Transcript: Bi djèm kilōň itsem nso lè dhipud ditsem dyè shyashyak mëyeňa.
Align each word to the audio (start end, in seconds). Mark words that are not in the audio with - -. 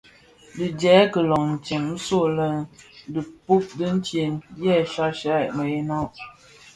Bi 0.55 0.65
djèm 0.79 1.05
kilōň 1.13 1.45
itsem 1.55 1.83
nso 1.95 2.21
lè 2.37 2.49
dhipud 3.13 3.65
ditsem 3.77 4.33
dyè 4.57 4.75
shyashyak 4.93 5.47
mëyeňa. 5.57 5.99